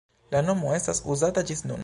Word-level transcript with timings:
La 0.35 0.39
nomo 0.47 0.73
estas 0.79 1.03
uzata 1.17 1.47
ĝis 1.53 1.65
nun. 1.69 1.79